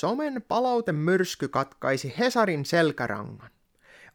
[0.00, 3.50] Somen palautemyrsky katkaisi Hesarin selkärangan.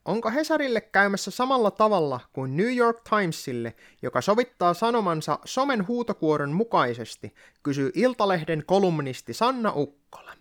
[0.05, 7.33] Onko Hesarille käymässä samalla tavalla kuin New York Timesille, joka sovittaa sanomansa somen huutokuoron mukaisesti,
[7.63, 10.33] kysyy Iltalehden kolumnisti Sanna Ukkola.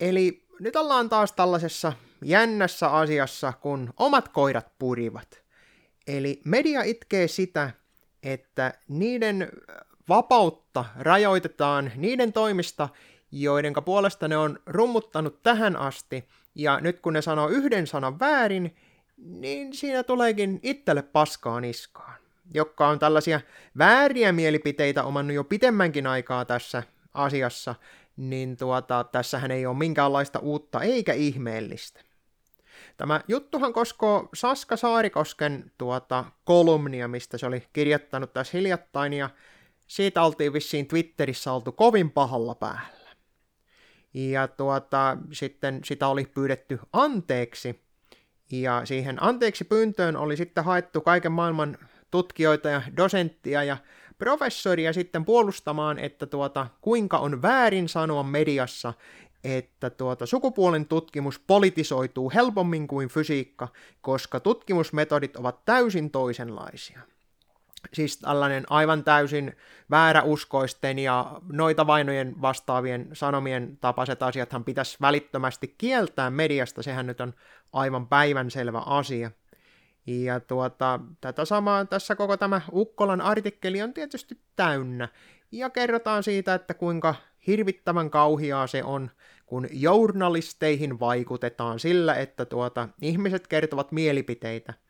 [0.00, 1.92] Eli nyt ollaan taas tällaisessa
[2.24, 5.42] jännässä asiassa, kun omat koirat purivat.
[6.06, 7.70] Eli media itkee sitä,
[8.22, 9.48] että niiden
[10.08, 12.88] vapautta rajoitetaan niiden toimista,
[13.32, 18.76] joiden puolesta ne on rummuttanut tähän asti, ja nyt kun ne sanoo yhden sanan väärin,
[19.16, 22.14] niin siinä tuleekin itselle paskaa niskaan,
[22.54, 23.40] joka on tällaisia
[23.78, 26.82] vääriä mielipiteitä omannut jo pitemmänkin aikaa tässä
[27.14, 27.74] asiassa,
[28.16, 32.00] niin tuota, tässähän ei ole minkäänlaista uutta eikä ihmeellistä.
[32.96, 39.30] Tämä juttuhan koskoo Saska Saarikosken tuota kolumnia, mistä se oli kirjoittanut tässä hiljattain, ja
[39.86, 42.97] siitä oltiin vissiin Twitterissä oltu kovin pahalla päällä.
[44.18, 47.80] Ja tuota, sitten sitä oli pyydetty anteeksi,
[48.52, 51.78] ja siihen anteeksi pyyntöön oli sitten haettu kaiken maailman
[52.10, 53.76] tutkijoita ja dosenttia ja
[54.18, 58.94] professoria sitten puolustamaan, että tuota, kuinka on väärin sanoa mediassa,
[59.44, 63.68] että tuota, sukupuolen tutkimus politisoituu helpommin kuin fysiikka,
[64.00, 67.00] koska tutkimusmetodit ovat täysin toisenlaisia
[67.92, 69.56] siis tällainen aivan täysin
[69.90, 77.34] vääräuskoisten ja noita vainojen vastaavien sanomien tapaiset asiathan pitäisi välittömästi kieltää mediasta, sehän nyt on
[77.72, 79.30] aivan päivänselvä asia.
[80.06, 85.08] Ja tuota, tätä samaa tässä koko tämä Ukkolan artikkeli on tietysti täynnä.
[85.52, 87.14] Ja kerrotaan siitä, että kuinka
[87.46, 89.10] hirvittävän kauhiaa se on,
[89.46, 94.74] kun journalisteihin vaikutetaan sillä, että tuota, ihmiset kertovat mielipiteitä–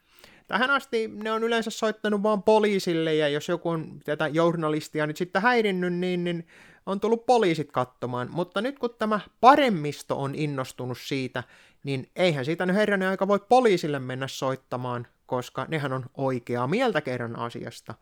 [0.49, 5.17] Tähän asti ne on yleensä soittanut vaan poliisille, ja jos joku on tätä journalistia nyt
[5.17, 6.47] sitten häirinnyt, niin, niin
[6.87, 8.29] on tullut poliisit katsomaan.
[8.31, 11.45] Mutta nyt kun tämä paremmisto on innostunut siitä,
[11.85, 17.01] niin eihän siitä nyt herranen aika voi poliisille mennä soittamaan, koska nehän on oikeaa mieltä
[17.01, 17.95] kerran asiasta.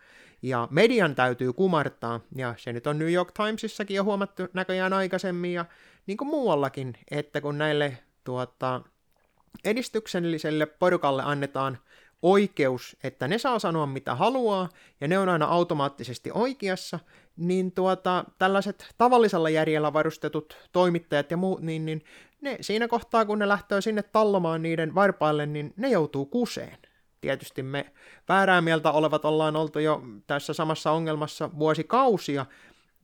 [0.42, 5.52] Ja median täytyy kumartaa, ja se nyt on New York Timesissakin jo huomattu näköjään aikaisemmin,
[5.52, 5.64] ja
[6.06, 8.80] niin kuin muuallakin, että kun näille tuota,
[9.64, 11.78] edistykselliselle porukalle annetaan
[12.22, 14.68] oikeus, että ne saa sanoa mitä haluaa,
[15.00, 16.98] ja ne on aina automaattisesti oikeassa,
[17.36, 22.04] niin tuota, tällaiset tavallisella järjellä varustetut toimittajat ja muut, niin, niin
[22.40, 26.78] ne siinä kohtaa, kun ne lähtee sinne tallomaan niiden varpaille, niin ne joutuu kuseen.
[27.20, 27.92] Tietysti me
[28.28, 32.46] väärää mieltä olevat ollaan oltu jo tässä samassa ongelmassa vuosikausia,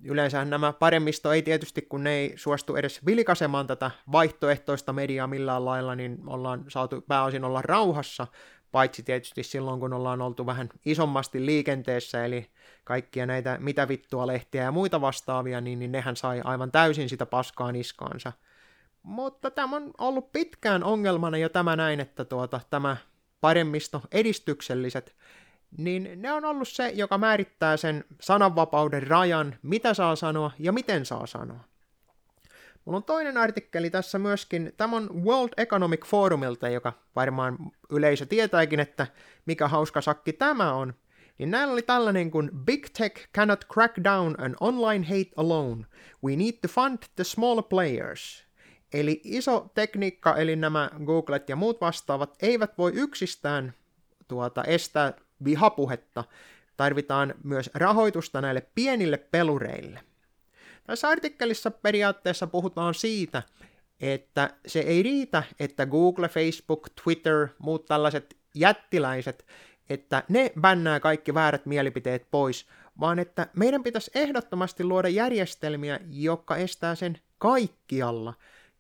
[0.05, 5.65] Yleensä nämä paremmisto ei tietysti, kun ne ei suostu edes vilkaisemaan tätä vaihtoehtoista mediaa millään
[5.65, 8.27] lailla, niin ollaan saatu pääosin olla rauhassa,
[8.73, 12.51] paitsi tietysti silloin, kun ollaan oltu vähän isommasti liikenteessä, eli
[12.85, 17.27] kaikkia näitä mitä vittua lehtiä ja muita vastaavia, niin, niin nehän sai aivan täysin sitä
[17.27, 18.33] paskaa niskaansa.
[19.03, 22.97] Mutta tämä on ollut pitkään ongelmana jo tämä näin, että tuota, tämä
[23.41, 25.17] paremmisto edistykselliset,
[25.79, 31.07] niin ne on ollut se, joka määrittää sen sananvapauden rajan, mitä saa sanoa ja miten
[31.07, 31.72] saa sanoa.
[32.85, 37.59] Mulla on toinen artikkeli tässä myöskin, tämä on World Economic Forumilta, joka varmaan
[37.91, 39.07] yleisö tietääkin, että
[39.47, 40.95] mikä hauska sakki tämä on.
[41.39, 45.87] Niin näillä oli tällainen kuin Big Tech cannot crack down an online hate alone.
[46.25, 48.45] We need to fund the small players.
[48.93, 53.75] Eli iso tekniikka, eli nämä Googlet ja muut vastaavat, eivät voi yksistään
[54.29, 55.13] tuota, estää
[55.45, 56.25] vihapuhetta.
[56.77, 60.01] Tarvitaan myös rahoitusta näille pienille pelureille.
[60.85, 63.43] Tässä artikkelissa periaatteessa puhutaan siitä,
[64.01, 69.47] että se ei riitä, että Google, Facebook, Twitter, muut tällaiset jättiläiset,
[69.91, 72.67] että ne bännää kaikki väärät mielipiteet pois,
[73.01, 78.35] vaan että meidän pitäisi ehdottomasti luoda järjestelmiä, jotka estää sen kaikkialla,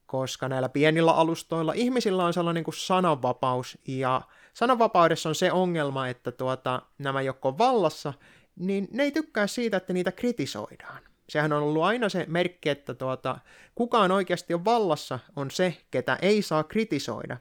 [0.06, 4.20] koska näillä pienillä alustoilla ihmisillä on sellainen kuin sananvapaus, ja
[4.54, 8.12] sananvapaudessa on se ongelma, että tuota, nämä joko vallassa,
[8.56, 11.11] niin ne ei tykkää siitä, että niitä kritisoidaan.
[11.32, 13.38] Sehän on ollut aina se merkki, että tuota,
[13.74, 17.36] kukaan oikeasti on vallassa, on se, ketä ei saa kritisoida.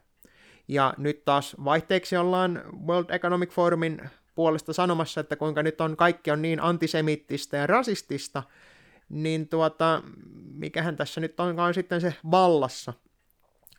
[0.68, 4.02] Ja nyt taas vaihteeksi ollaan World Economic Forumin
[4.36, 8.44] puolesta sanomassa, että kuinka nyt on kaikki on niin antisemittistä ja rasistista,
[9.10, 10.02] niin tuota,
[10.54, 12.94] mikähän tässä nyt onkaan sitten se vallassa.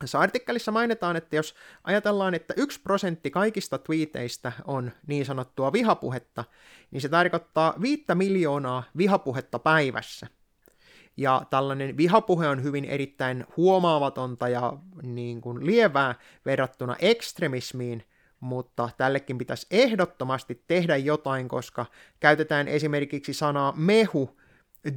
[0.03, 1.55] Tässä artikkelissa mainitaan, että jos
[1.85, 6.45] ajatellaan, että yksi prosentti kaikista twiiteistä on niin sanottua vihapuhetta,
[6.91, 10.27] niin se tarkoittaa viittä miljoonaa vihapuhetta päivässä.
[11.17, 14.73] Ja tällainen vihapuhe on hyvin erittäin huomaamatonta ja
[15.03, 16.15] niin kuin lievää
[16.47, 18.05] verrattuna ekstremismiin,
[18.41, 21.87] mutta tällekin pitäisi ehdottomasti tehdä jotain, koska
[22.21, 24.41] käytetään esimerkiksi sanaa mehu,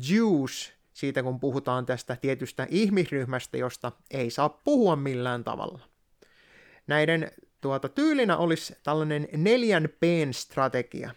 [0.09, 5.79] juice siitä kun puhutaan tästä tietystä ihmisryhmästä, josta ei saa puhua millään tavalla.
[6.87, 7.31] Näiden
[7.61, 11.11] tuota, tyylinä olisi tällainen neljän P-strategia.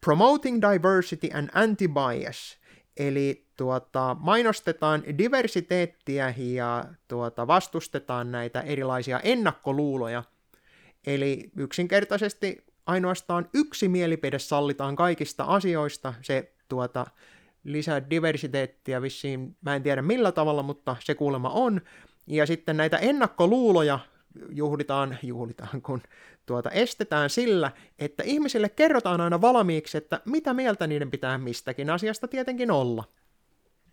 [0.00, 2.58] Promoting diversity and anti-bias,
[2.96, 10.24] eli tuota, mainostetaan diversiteettiä ja tuota, vastustetaan näitä erilaisia ennakkoluuloja.
[11.06, 17.06] Eli yksinkertaisesti ainoastaan yksi mielipide sallitaan kaikista asioista, se tuota,
[17.66, 21.80] lisää diversiteettiä vissiin, mä en tiedä millä tavalla, mutta se kuulemma on.
[22.26, 23.98] Ja sitten näitä ennakkoluuloja
[24.50, 26.02] juhlitaan, juhlitaan kun
[26.46, 32.28] tuota, estetään sillä, että ihmisille kerrotaan aina valmiiksi, että mitä mieltä niiden pitää mistäkin asiasta
[32.28, 33.04] tietenkin olla.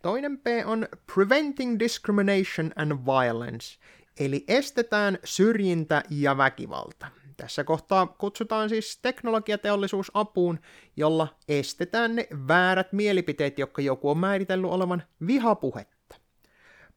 [0.02, 3.78] Toinen P on Preventing Discrimination and Violence,
[4.20, 7.06] eli estetään syrjintä ja väkivalta.
[7.36, 10.58] Tässä kohtaa kutsutaan siis teknologiateollisuus apuun,
[10.96, 16.16] jolla estetään ne väärät mielipiteet, jotka joku on määritellyt olevan vihapuhetta.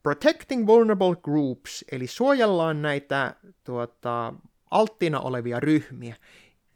[0.02, 4.34] Protecting vulnerable groups, eli suojellaan näitä tuota,
[4.70, 6.16] alttina olevia ryhmiä.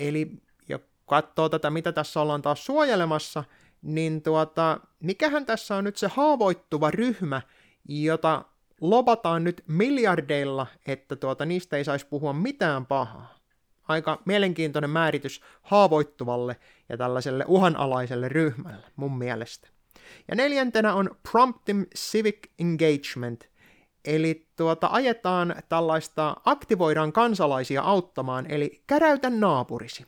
[0.00, 0.32] Eli
[0.68, 3.44] ja katsoo tätä, mitä tässä ollaan taas suojelemassa,
[3.82, 7.42] niin tuota, mikähän tässä on nyt se haavoittuva ryhmä,
[7.88, 8.44] jota
[8.80, 13.41] lobataan nyt miljardeilla, että tuota, niistä ei saisi puhua mitään pahaa
[13.92, 16.56] aika mielenkiintoinen määritys haavoittuvalle
[16.88, 19.68] ja tällaiselle uhanalaiselle ryhmälle mun mielestä.
[20.28, 23.44] Ja neljäntenä on Prompting Civic Engagement,
[24.04, 30.06] eli tuota, ajetaan tällaista, aktivoidaan kansalaisia auttamaan, eli käräytä naapurisi.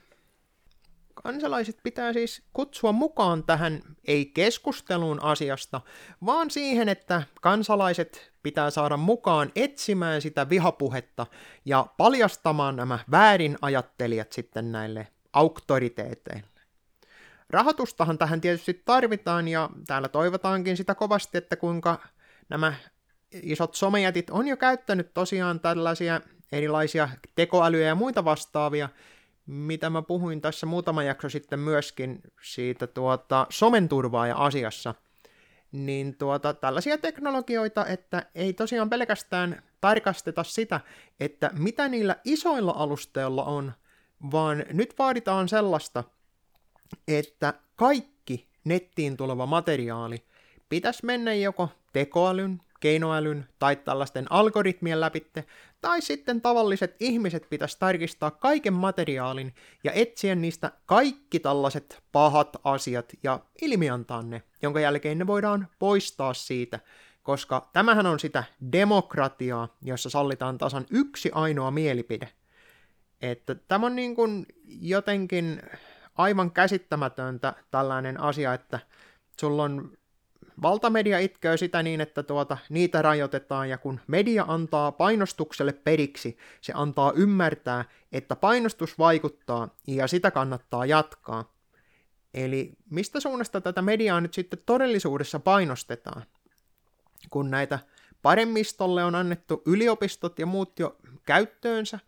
[1.15, 5.81] Kansalaiset pitää siis kutsua mukaan tähän ei keskusteluun asiasta,
[6.27, 11.27] vaan siihen, että kansalaiset pitää saada mukaan etsimään sitä vihapuhetta
[11.65, 16.49] ja paljastamaan nämä väärin ajattelijat sitten näille auktoriteeteille.
[17.51, 21.99] Rahoitustahan tähän tietysti tarvitaan ja täällä toivotaankin sitä kovasti, että kuinka
[22.49, 22.75] nämä
[23.43, 26.21] isot somejätit on jo käyttänyt tosiaan tällaisia
[26.53, 28.89] erilaisia tekoälyjä ja muita vastaavia,
[29.47, 34.95] mitä mä puhuin tässä muutama jakso sitten myöskin siitä tuota, somen turvaaja asiassa,
[35.75, 40.81] niin tuota, tällaisia teknologioita, että ei tosiaan pelkästään tarkasteta sitä,
[41.21, 43.73] että mitä niillä isoilla alusteilla on,
[44.31, 46.05] vaan nyt vaaditaan sellaista,
[47.09, 50.25] että kaikki nettiin tuleva materiaali
[50.69, 55.45] pitäisi mennä joko tekoälyn, keinoälyn tai tällaisten algoritmien läpitte,
[55.81, 59.55] tai sitten tavalliset ihmiset pitäisi tarkistaa kaiken materiaalin
[59.85, 66.35] ja etsiä niistä kaikki tällaiset pahat asiat ja ilmiantaa ne, jonka jälkeen ne voidaan poistaa
[66.35, 66.81] siitä,
[67.23, 72.29] koska tämähän on sitä demokratiaa, jossa sallitaan tasan yksi ainoa mielipide.
[73.23, 75.63] Että tämä on niin kuin jotenkin
[76.15, 78.79] aivan käsittämätöntä tällainen asia, että
[79.41, 79.97] sulla on
[80.63, 86.73] Valtamedia itkee sitä niin, että tuota, niitä rajoitetaan, ja kun media antaa painostukselle periksi, se
[86.77, 91.55] antaa ymmärtää, että painostus vaikuttaa, ja sitä kannattaa jatkaa.
[92.35, 96.23] Eli mistä suunnasta tätä mediaa nyt sitten todellisuudessa painostetaan?
[97.31, 97.79] Kun näitä
[98.23, 100.97] paremmistolle on annettu yliopistot ja muut jo
[101.27, 101.99] käyttöönsä,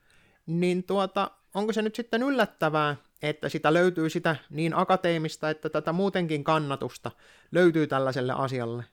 [0.46, 5.92] niin tuota, onko se nyt sitten yllättävää, että sitä löytyy sitä niin akateemista, että tätä
[5.92, 7.10] muutenkin kannatusta
[7.52, 8.84] löytyy tällaiselle asialle.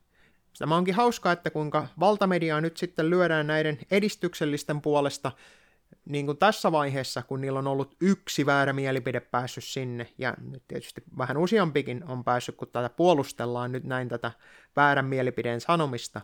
[0.59, 5.31] Tämä onkin hauskaa, että kuinka valtamediaa nyt sitten lyödään näiden edistyksellisten puolesta
[6.05, 10.63] niin kuin tässä vaiheessa, kun niillä on ollut yksi väärä mielipide päässyt sinne, ja nyt
[10.67, 14.31] tietysti vähän useampikin on päässyt, kun tätä puolustellaan nyt näin tätä
[14.75, 16.21] väärän mielipideen sanomista.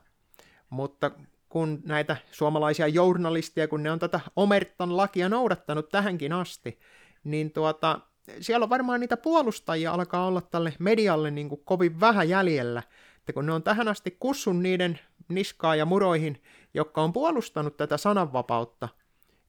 [0.69, 1.11] Mutta
[1.49, 6.79] kun näitä suomalaisia journalisteja, kun ne on tätä Omertan lakia noudattanut tähänkin asti,
[7.23, 7.99] niin tuota,
[8.39, 12.83] siellä on varmaan niitä puolustajia alkaa olla tälle medialle niin kuin kovin vähän jäljellä,
[13.17, 16.41] että kun ne on tähän asti kussun niiden niskaa ja muroihin,
[16.73, 18.89] jotka on puolustanut tätä sananvapautta,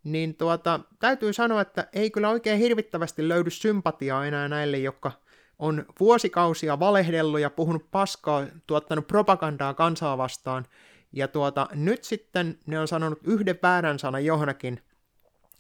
[0.04, 5.12] niin tuota, täytyy sanoa, että ei kyllä oikein hirvittävästi löydy sympatiaa enää näille, jotka
[5.58, 10.66] on vuosikausia valehdellut ja puhunut paskaa, tuottanut propagandaa kansaa vastaan,
[11.12, 14.80] ja tuota, nyt sitten ne on sanonut yhden väärän sanan johonkin,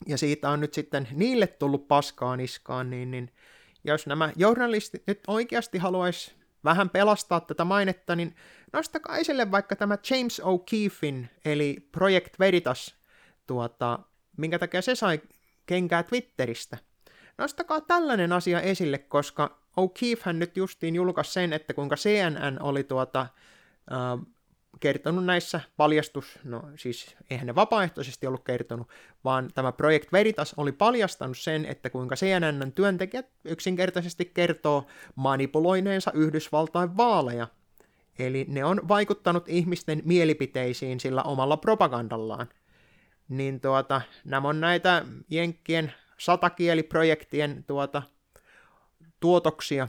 [0.06, 3.32] ja siitä on nyt sitten niille tullut paskaa niskaan, niin, niin
[3.84, 6.32] jos nämä journalistit nyt oikeasti haluaisi
[6.64, 8.36] vähän pelastaa tätä mainetta, niin
[8.72, 12.94] nostakaa esille vaikka tämä James O'Keefein, eli Project Veritas,
[13.46, 13.98] tuota,
[14.36, 15.20] minkä takia se sai
[15.66, 16.78] kenkää Twitteristä.
[17.38, 23.26] Nostakaa tällainen asia esille, koska O'Keefe nyt justiin julkaisi sen, että kuinka CNN oli tuota,
[23.90, 24.26] uh,
[24.80, 28.88] kertonut näissä paljastus, no siis eihän ne vapaaehtoisesti ollut kertonut,
[29.24, 36.96] vaan tämä Project Veritas oli paljastanut sen, että kuinka CNNn työntekijät yksinkertaisesti kertoo manipuloineensa Yhdysvaltain
[36.96, 37.46] vaaleja.
[38.18, 42.48] Eli ne on vaikuttanut ihmisten mielipiteisiin sillä omalla propagandallaan.
[43.28, 48.02] Niin tuota, nämä on näitä Jenkkien satakieliprojektien tuota,
[49.20, 49.88] tuotoksia,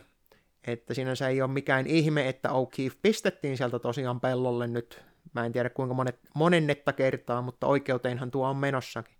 [0.67, 5.03] että sinänsä ei ole mikään ihme, että O'Keefe pistettiin sieltä tosiaan pellolle nyt,
[5.33, 9.15] mä en tiedä kuinka monet, monennetta kertaa, mutta oikeuteenhan tuo on menossakin.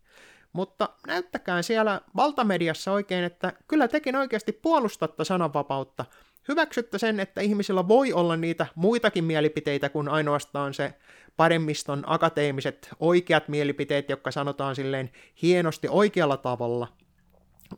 [0.53, 6.05] Mutta näyttäkää siellä valtamediassa oikein, että kyllä tekin oikeasti puolustatte sananvapautta.
[6.48, 10.93] Hyväksytte sen, että ihmisillä voi olla niitä muitakin mielipiteitä kuin ainoastaan se
[11.38, 16.88] paremmiston akateemiset oikeat mielipiteet, jotka sanotaan silleen hienosti oikealla tavalla–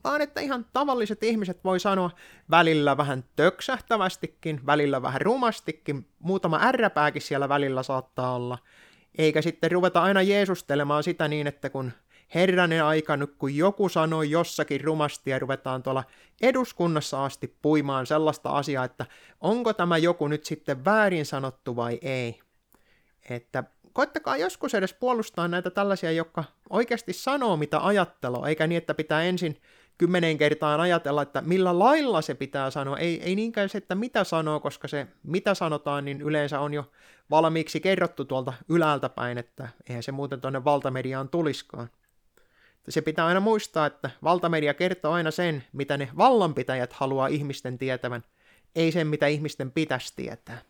[0.04, 2.12] vaan että ihan tavalliset ihmiset voi sanoa
[2.52, 8.58] välillä vähän töksähtävästikin, välillä vähän rumastikin, muutama ärräpääkin siellä välillä saattaa olla,
[9.18, 11.92] eikä sitten ruveta aina jeesustelemaan sitä niin, että kun
[12.36, 16.04] herranen aika nyt, kun joku sanoo jossakin rumasti ja ruvetaan tuolla
[16.42, 19.06] eduskunnassa asti puimaan sellaista asiaa, että
[19.42, 22.40] onko tämä joku nyt sitten väärin sanottu vai ei.
[23.30, 28.94] Että koittakaa joskus edes puolustaa näitä tällaisia, jotka oikeasti sanoo mitä ajattelua, eikä niin, että
[28.94, 29.62] pitää ensin
[29.98, 32.98] kymmenen kertaan ajatella, että millä lailla se pitää sanoa.
[32.98, 36.92] Ei, ei niinkään se, että mitä sanoo, koska se mitä sanotaan, niin yleensä on jo
[37.30, 41.90] valmiiksi kerrottu tuolta ylältä päin, että eihän se muuten tuonne valtamediaan tuliskaan.
[42.90, 48.24] Se pitää aina muistaa, että valtamedia kertoo aina sen, mitä ne vallanpitäjät haluaa ihmisten tietävän,
[48.76, 50.62] ei sen, mitä ihmisten pitäisi tietää.